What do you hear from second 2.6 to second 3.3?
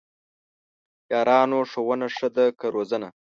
روزنه؟!